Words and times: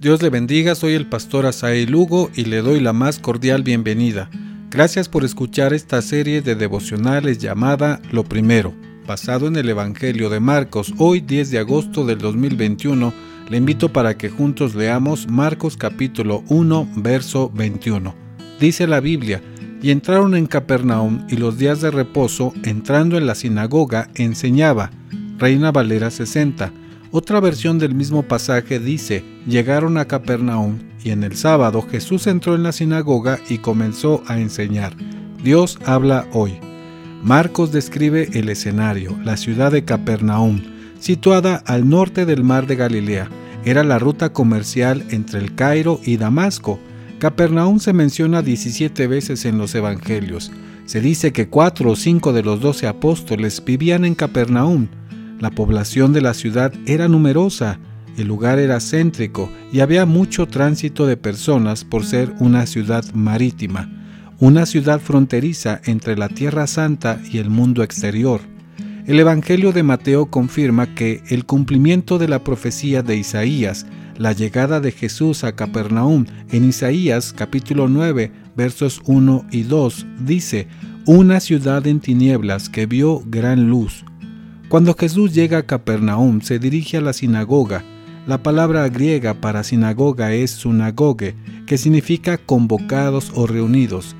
Dios 0.00 0.22
le 0.22 0.30
bendiga, 0.30 0.76
soy 0.76 0.92
el 0.92 1.08
pastor 1.08 1.44
Asael 1.44 1.90
Lugo 1.90 2.30
y 2.36 2.44
le 2.44 2.62
doy 2.62 2.78
la 2.78 2.92
más 2.92 3.18
cordial 3.18 3.64
bienvenida. 3.64 4.30
Gracias 4.70 5.08
por 5.08 5.24
escuchar 5.24 5.72
esta 5.72 6.00
serie 6.02 6.40
de 6.40 6.54
devocionales 6.54 7.38
llamada 7.38 8.00
Lo 8.12 8.22
Primero, 8.22 8.72
basado 9.08 9.48
en 9.48 9.56
el 9.56 9.68
Evangelio 9.68 10.30
de 10.30 10.38
Marcos. 10.38 10.94
Hoy 10.98 11.20
10 11.20 11.50
de 11.50 11.58
agosto 11.58 12.06
del 12.06 12.18
2021 12.18 13.12
le 13.50 13.56
invito 13.56 13.92
para 13.92 14.16
que 14.16 14.28
juntos 14.28 14.76
leamos 14.76 15.26
Marcos 15.26 15.76
capítulo 15.76 16.44
1, 16.46 16.90
verso 16.98 17.50
21. 17.52 18.14
Dice 18.60 18.86
la 18.86 19.00
Biblia, 19.00 19.42
y 19.82 19.90
entraron 19.90 20.36
en 20.36 20.46
Capernaum 20.46 21.26
y 21.28 21.38
los 21.38 21.58
días 21.58 21.80
de 21.80 21.90
reposo, 21.90 22.52
entrando 22.62 23.18
en 23.18 23.26
la 23.26 23.34
sinagoga, 23.34 24.10
enseñaba. 24.14 24.92
Reina 25.38 25.72
Valera 25.72 26.12
60. 26.12 26.72
Otra 27.10 27.40
versión 27.40 27.78
del 27.78 27.94
mismo 27.94 28.22
pasaje 28.22 28.78
dice, 28.78 29.24
llegaron 29.46 29.96
a 29.96 30.04
Capernaum 30.04 30.78
y 31.02 31.10
en 31.10 31.24
el 31.24 31.36
sábado 31.36 31.82
Jesús 31.82 32.26
entró 32.26 32.54
en 32.54 32.62
la 32.62 32.72
sinagoga 32.72 33.38
y 33.48 33.58
comenzó 33.58 34.22
a 34.26 34.38
enseñar. 34.38 34.94
Dios 35.42 35.78
habla 35.86 36.26
hoy. 36.32 36.58
Marcos 37.22 37.72
describe 37.72 38.28
el 38.34 38.50
escenario, 38.50 39.16
la 39.24 39.38
ciudad 39.38 39.72
de 39.72 39.84
Capernaum, 39.84 40.62
situada 41.00 41.56
al 41.66 41.88
norte 41.88 42.26
del 42.26 42.44
mar 42.44 42.66
de 42.66 42.76
Galilea. 42.76 43.30
Era 43.64 43.84
la 43.84 43.98
ruta 43.98 44.32
comercial 44.32 45.04
entre 45.10 45.40
el 45.40 45.54
Cairo 45.54 46.00
y 46.04 46.18
Damasco. 46.18 46.78
Capernaum 47.18 47.80
se 47.80 47.92
menciona 47.94 48.42
17 48.42 49.06
veces 49.06 49.46
en 49.46 49.56
los 49.56 49.74
Evangelios. 49.74 50.52
Se 50.84 51.00
dice 51.00 51.32
que 51.32 51.48
cuatro 51.48 51.90
o 51.90 51.96
cinco 51.96 52.32
de 52.32 52.42
los 52.42 52.60
doce 52.60 52.86
apóstoles 52.86 53.64
vivían 53.64 54.04
en 54.04 54.14
Capernaum. 54.14 54.88
La 55.40 55.50
población 55.50 56.12
de 56.12 56.20
la 56.20 56.34
ciudad 56.34 56.72
era 56.86 57.06
numerosa, 57.06 57.78
el 58.16 58.26
lugar 58.26 58.58
era 58.58 58.80
céntrico 58.80 59.48
y 59.72 59.80
había 59.80 60.04
mucho 60.04 60.46
tránsito 60.46 61.06
de 61.06 61.16
personas 61.16 61.84
por 61.84 62.04
ser 62.04 62.34
una 62.40 62.66
ciudad 62.66 63.04
marítima, 63.14 63.88
una 64.40 64.66
ciudad 64.66 65.00
fronteriza 65.00 65.80
entre 65.84 66.16
la 66.16 66.28
Tierra 66.28 66.66
Santa 66.66 67.20
y 67.30 67.38
el 67.38 67.50
mundo 67.50 67.84
exterior. 67.84 68.40
El 69.06 69.20
Evangelio 69.20 69.72
de 69.72 69.84
Mateo 69.84 70.26
confirma 70.26 70.94
que 70.94 71.22
el 71.28 71.46
cumplimiento 71.46 72.18
de 72.18 72.28
la 72.28 72.42
profecía 72.42 73.02
de 73.02 73.16
Isaías, 73.16 73.86
la 74.16 74.32
llegada 74.32 74.80
de 74.80 74.90
Jesús 74.90 75.44
a 75.44 75.52
Capernaum 75.52 76.26
en 76.50 76.64
Isaías 76.64 77.32
capítulo 77.32 77.88
9 77.88 78.32
versos 78.56 79.00
1 79.06 79.46
y 79.52 79.62
2 79.62 80.06
dice, 80.26 80.66
una 81.06 81.38
ciudad 81.38 81.86
en 81.86 82.00
tinieblas 82.00 82.68
que 82.68 82.86
vio 82.86 83.22
gran 83.24 83.70
luz. 83.70 84.04
Cuando 84.68 84.94
Jesús 84.94 85.32
llega 85.32 85.58
a 85.58 85.62
Capernaum, 85.62 86.42
se 86.42 86.58
dirige 86.58 86.98
a 86.98 87.00
la 87.00 87.14
sinagoga. 87.14 87.82
La 88.26 88.42
palabra 88.42 88.86
griega 88.90 89.32
para 89.32 89.64
sinagoga 89.64 90.34
es 90.34 90.50
sunagoge, 90.50 91.34
que 91.66 91.78
significa 91.78 92.36
convocados 92.36 93.32
o 93.34 93.46
reunidos. 93.46 94.14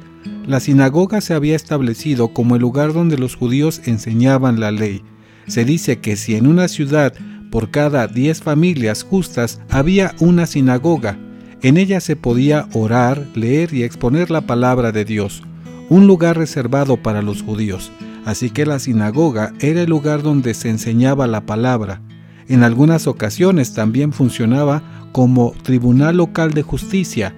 La 0.47 0.61
sinagoga 0.61 1.21
se 1.21 1.35
había 1.35 1.55
establecido 1.55 2.29
como 2.29 2.57
el 2.57 2.63
lugar 2.63 2.95
donde 2.95 3.19
los 3.19 3.35
judíos 3.35 3.83
enseñaban 3.85 4.59
la 4.59 4.71
ley. 4.71 5.03
Se 5.49 5.67
dice 5.67 5.99
que 5.99 6.17
si 6.17 6.35
en 6.35 6.47
una 6.47 6.69
ciudad 6.69 7.13
por 7.51 7.71
cada 7.71 8.07
diez 8.07 8.41
familias 8.41 9.03
justas 9.03 9.61
había 9.69 10.15
una 10.19 10.47
sinagoga, 10.47 11.19
en 11.61 11.77
ella 11.77 12.01
se 12.01 12.17
podía 12.17 12.69
orar, 12.73 13.23
leer 13.35 13.75
y 13.75 13.83
exponer 13.83 14.31
la 14.31 14.41
palabra 14.41 14.93
de 14.93 15.05
Dios, 15.05 15.43
un 15.91 16.07
lugar 16.07 16.39
reservado 16.39 16.97
para 16.97 17.21
los 17.21 17.43
judíos. 17.43 17.93
Así 18.29 18.51
que 18.51 18.67
la 18.67 18.79
sinagoga 18.79 19.55
era 19.59 19.81
el 19.81 19.89
lugar 19.89 20.23
donde 20.23 20.53
se 20.53 20.69
enseñaba 20.69 21.27
la 21.27 21.47
palabra. 21.47 22.03
En 22.47 22.63
algunas 22.63 23.07
ocasiones 23.07 23.73
también 23.73 24.13
funcionaba 24.13 24.83
como 25.13 25.55
tribunal 25.63 26.19
local 26.19 26.51
de 26.51 26.61
justicia. 26.61 27.35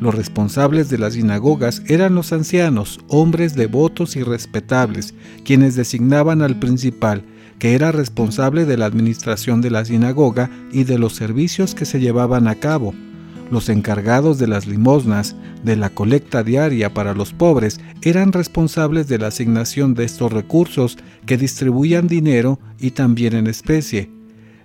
Los 0.00 0.16
responsables 0.16 0.88
de 0.88 0.98
las 0.98 1.12
sinagogas 1.12 1.84
eran 1.86 2.16
los 2.16 2.32
ancianos, 2.32 2.98
hombres 3.06 3.54
devotos 3.54 4.16
y 4.16 4.24
respetables, 4.24 5.14
quienes 5.44 5.76
designaban 5.76 6.42
al 6.42 6.58
principal, 6.58 7.22
que 7.60 7.76
era 7.76 7.92
responsable 7.92 8.64
de 8.64 8.76
la 8.76 8.86
administración 8.86 9.60
de 9.60 9.70
la 9.70 9.84
sinagoga 9.84 10.50
y 10.72 10.82
de 10.82 10.98
los 10.98 11.14
servicios 11.14 11.76
que 11.76 11.84
se 11.84 12.00
llevaban 12.00 12.48
a 12.48 12.56
cabo. 12.56 12.94
Los 13.52 13.68
encargados 13.68 14.38
de 14.38 14.46
las 14.46 14.66
limosnas, 14.66 15.36
de 15.62 15.76
la 15.76 15.90
colecta 15.90 16.42
diaria 16.42 16.94
para 16.94 17.12
los 17.12 17.34
pobres, 17.34 17.80
eran 18.00 18.32
responsables 18.32 19.08
de 19.08 19.18
la 19.18 19.26
asignación 19.26 19.92
de 19.92 20.04
estos 20.04 20.32
recursos 20.32 20.96
que 21.26 21.36
distribuían 21.36 22.08
dinero 22.08 22.58
y 22.80 22.92
también 22.92 23.34
en 23.34 23.46
especie. 23.46 24.08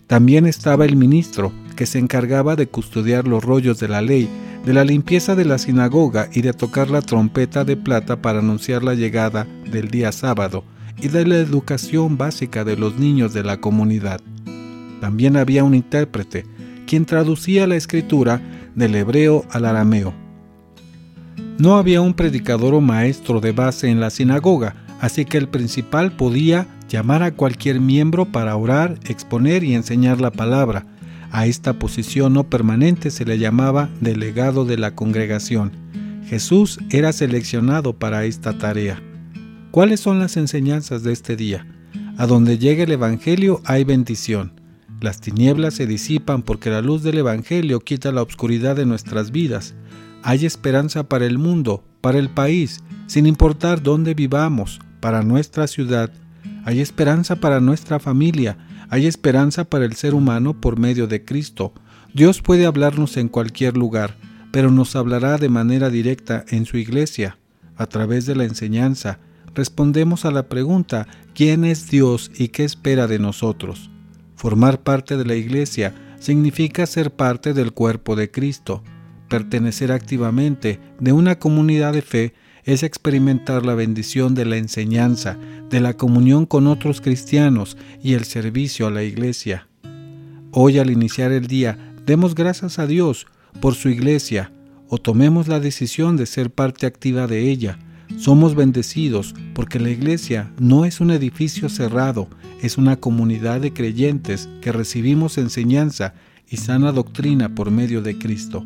También 0.07 0.45
estaba 0.45 0.85
el 0.85 0.95
ministro, 0.95 1.51
que 1.75 1.85
se 1.85 1.99
encargaba 1.99 2.55
de 2.55 2.67
custodiar 2.67 3.27
los 3.27 3.43
rollos 3.43 3.77
de 3.77 3.89
la 3.89 4.01
ley, 4.01 4.29
de 4.65 4.73
la 4.73 4.85
limpieza 4.85 5.35
de 5.35 5.43
la 5.43 5.57
sinagoga 5.57 6.29
y 6.31 6.41
de 6.41 6.53
tocar 6.53 6.89
la 6.89 7.01
trompeta 7.01 7.65
de 7.65 7.75
plata 7.75 8.21
para 8.21 8.39
anunciar 8.39 8.85
la 8.85 8.95
llegada 8.95 9.45
del 9.69 9.89
día 9.89 10.13
sábado 10.13 10.63
y 11.01 11.09
de 11.09 11.27
la 11.27 11.35
educación 11.35 12.17
básica 12.17 12.63
de 12.63 12.77
los 12.77 12.97
niños 12.97 13.33
de 13.33 13.43
la 13.43 13.59
comunidad. 13.59 14.21
También 15.01 15.35
había 15.35 15.65
un 15.65 15.75
intérprete, 15.75 16.45
quien 16.85 17.03
traducía 17.03 17.67
la 17.67 17.75
escritura 17.75 18.41
del 18.77 18.95
hebreo 18.95 19.43
al 19.49 19.65
arameo. 19.65 20.13
No 21.57 21.75
había 21.75 21.99
un 21.99 22.13
predicador 22.13 22.75
o 22.75 22.81
maestro 22.81 23.41
de 23.41 23.51
base 23.51 23.89
en 23.89 23.99
la 23.99 24.11
sinagoga, 24.11 24.75
así 25.01 25.25
que 25.25 25.37
el 25.37 25.49
principal 25.49 26.11
podía 26.11 26.67
llamar 26.87 27.23
a 27.23 27.31
cualquier 27.31 27.81
miembro 27.81 28.25
para 28.25 28.55
orar, 28.55 28.99
exponer 29.05 29.63
y 29.63 29.73
enseñar 29.73 30.21
la 30.21 30.31
palabra. 30.31 30.85
A 31.31 31.47
esta 31.47 31.73
posición 31.73 32.33
no 32.33 32.43
permanente 32.45 33.09
se 33.09 33.25
le 33.25 33.39
llamaba 33.39 33.89
delegado 33.99 34.63
de 34.63 34.77
la 34.77 34.95
congregación. 34.95 35.71
Jesús 36.27 36.79
era 36.91 37.11
seleccionado 37.11 37.93
para 37.93 38.25
esta 38.25 38.57
tarea. 38.57 39.01
¿Cuáles 39.71 39.99
son 39.99 40.19
las 40.19 40.37
enseñanzas 40.37 41.01
de 41.03 41.13
este 41.13 41.35
día? 41.35 41.65
A 42.17 42.27
donde 42.27 42.57
llegue 42.57 42.83
el 42.83 42.91
Evangelio 42.91 43.61
hay 43.65 43.83
bendición. 43.83 44.56
Las 44.99 45.21
tinieblas 45.21 45.75
se 45.75 45.85
disipan 45.85 46.41
porque 46.41 46.71
la 46.71 46.81
luz 46.81 47.03
del 47.03 47.19
Evangelio 47.19 47.81
quita 47.81 48.11
la 48.11 48.23
oscuridad 48.23 48.75
de 48.75 48.87
nuestras 48.87 49.31
vidas. 49.31 49.75
Hay 50.23 50.45
esperanza 50.45 51.07
para 51.07 51.27
el 51.27 51.37
mundo, 51.37 51.83
para 52.01 52.17
el 52.17 52.29
país, 52.29 52.83
sin 53.05 53.27
importar 53.27 53.83
dónde 53.83 54.15
vivamos, 54.15 54.79
para 54.99 55.21
nuestra 55.21 55.67
ciudad. 55.67 56.11
Hay 56.65 56.81
esperanza 56.81 57.35
para 57.35 57.59
nuestra 57.59 57.99
familia. 57.99 58.57
Hay 58.89 59.05
esperanza 59.05 59.65
para 59.65 59.85
el 59.85 59.93
ser 59.93 60.15
humano 60.15 60.59
por 60.59 60.79
medio 60.79 61.05
de 61.05 61.23
Cristo. 61.23 61.73
Dios 62.15 62.41
puede 62.41 62.65
hablarnos 62.65 63.17
en 63.17 63.27
cualquier 63.27 63.77
lugar, 63.77 64.17
pero 64.51 64.71
nos 64.71 64.95
hablará 64.95 65.37
de 65.37 65.49
manera 65.49 65.91
directa 65.91 66.43
en 66.49 66.65
su 66.65 66.77
iglesia. 66.77 67.37
A 67.75 67.85
través 67.85 68.25
de 68.25 68.35
la 68.35 68.45
enseñanza, 68.45 69.19
respondemos 69.53 70.25
a 70.25 70.31
la 70.31 70.49
pregunta, 70.49 71.07
¿quién 71.35 71.65
es 71.65 71.91
Dios 71.91 72.31
y 72.35 72.47
qué 72.47 72.63
espera 72.63 73.05
de 73.05 73.19
nosotros? 73.19 73.91
Formar 74.37 74.81
parte 74.81 75.17
de 75.17 75.25
la 75.25 75.35
Iglesia 75.35 75.95
significa 76.19 76.85
ser 76.85 77.11
parte 77.11 77.55
del 77.55 77.73
cuerpo 77.73 78.15
de 78.15 78.29
Cristo. 78.29 78.83
Pertenecer 79.29 79.91
activamente 79.91 80.79
de 80.99 81.11
una 81.11 81.39
comunidad 81.39 81.93
de 81.93 82.03
fe 82.03 82.33
es 82.63 82.83
experimentar 82.83 83.65
la 83.65 83.73
bendición 83.73 84.35
de 84.35 84.45
la 84.45 84.57
enseñanza, 84.57 85.37
de 85.71 85.79
la 85.79 85.95
comunión 85.95 86.45
con 86.45 86.67
otros 86.67 87.01
cristianos 87.01 87.77
y 88.03 88.13
el 88.13 88.25
servicio 88.25 88.85
a 88.85 88.91
la 88.91 89.01
Iglesia. 89.01 89.67
Hoy 90.51 90.77
al 90.77 90.91
iniciar 90.91 91.31
el 91.31 91.47
día, 91.47 91.95
demos 92.05 92.35
gracias 92.35 92.77
a 92.77 92.85
Dios 92.85 93.25
por 93.59 93.73
su 93.73 93.89
Iglesia 93.89 94.51
o 94.87 94.99
tomemos 94.99 95.47
la 95.47 95.59
decisión 95.59 96.15
de 96.15 96.27
ser 96.27 96.51
parte 96.51 96.85
activa 96.85 97.25
de 97.25 97.49
ella 97.49 97.79
somos 98.17 98.55
bendecidos 98.55 99.33
porque 99.53 99.79
la 99.79 99.89
iglesia 99.89 100.51
no 100.59 100.85
es 100.85 100.99
un 100.99 101.11
edificio 101.11 101.69
cerrado, 101.69 102.27
es 102.61 102.77
una 102.77 102.97
comunidad 102.97 103.61
de 103.61 103.73
creyentes 103.73 104.49
que 104.61 104.71
recibimos 104.71 105.37
enseñanza 105.37 106.13
y 106.49 106.57
sana 106.57 106.91
doctrina 106.91 107.53
por 107.53 107.71
medio 107.71 108.01
de 108.01 108.17
Cristo. 108.17 108.65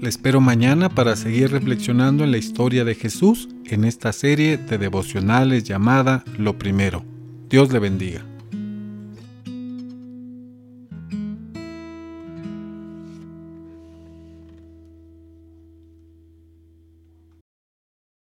Le 0.00 0.08
espero 0.08 0.40
mañana 0.40 0.88
para 0.88 1.14
seguir 1.14 1.52
reflexionando 1.52 2.24
en 2.24 2.32
la 2.32 2.38
historia 2.38 2.84
de 2.84 2.96
Jesús 2.96 3.48
en 3.66 3.84
esta 3.84 4.12
serie 4.12 4.56
de 4.56 4.78
devocionales 4.78 5.64
llamada 5.64 6.24
Lo 6.38 6.58
Primero. 6.58 7.04
Dios 7.48 7.72
le 7.72 7.78
bendiga. 7.78 8.31